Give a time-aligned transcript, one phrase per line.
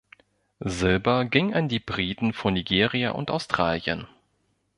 [0.65, 4.07] Silber ging an die Briten vor Nigeria und Australien.